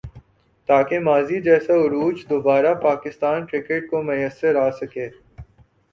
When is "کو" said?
3.89-4.01